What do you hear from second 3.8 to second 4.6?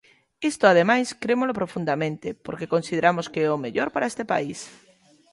para este país.